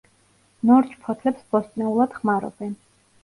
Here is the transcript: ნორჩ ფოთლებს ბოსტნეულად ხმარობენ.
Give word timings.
ნორჩ 0.69 0.95
ფოთლებს 1.03 1.45
ბოსტნეულად 1.55 2.17
ხმარობენ. 2.21 2.73